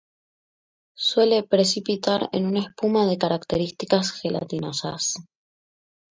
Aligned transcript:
Suele 0.97 1.43
precipitar 1.43 2.27
en 2.31 2.47
una 2.47 2.61
espuma 2.61 3.05
de 3.05 3.19
características 3.19 4.11
gelatinosa. 4.13 4.95